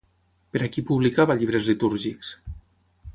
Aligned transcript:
Per 0.55 0.61
a 0.67 0.69
qui 0.75 0.83
publicava 0.87 1.37
llibres 1.41 1.69
litúrgics? 1.73 2.33